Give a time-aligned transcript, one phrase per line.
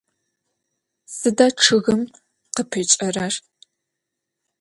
[1.17, 2.01] Sıda ççıgım
[2.55, 3.33] khıpıç'erer?